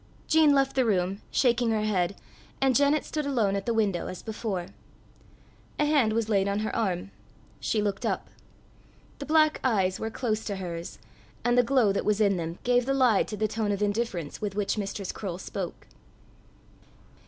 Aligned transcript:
Jean 0.27 0.51
left 0.51 0.75
the 0.75 0.83
room, 0.83 1.21
shaking 1.29 1.69
her 1.69 1.83
head, 1.83 2.15
and 2.59 2.75
Janet 2.75 3.05
stood 3.05 3.27
alone 3.27 3.55
at 3.55 3.67
the 3.67 3.71
window 3.75 4.07
as 4.07 4.23
before. 4.23 4.65
A 5.77 5.85
hand 5.85 6.13
was 6.13 6.27
laid 6.27 6.47
on 6.47 6.61
her 6.61 6.75
arm. 6.75 7.11
She 7.59 7.83
looked 7.83 8.03
up. 8.03 8.27
The 9.19 9.27
black 9.27 9.59
eyes 9.63 9.99
were 9.99 10.09
close 10.09 10.43
to 10.45 10.55
hers, 10.55 10.97
and 11.45 11.55
the 11.55 11.61
glow 11.61 11.91
that 11.91 12.03
was 12.03 12.19
in 12.19 12.35
them 12.37 12.57
gave 12.63 12.87
the 12.87 12.95
lie 12.95 13.21
to 13.21 13.37
the 13.37 13.47
tone 13.47 13.71
of 13.71 13.83
indifference 13.83 14.41
with 14.41 14.55
which 14.55 14.75
Mistress 14.75 15.11
Croale 15.11 15.37
spoke. 15.37 15.85